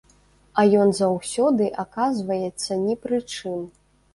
[0.61, 3.65] А ён заўсёды аказваецца ні пры чым.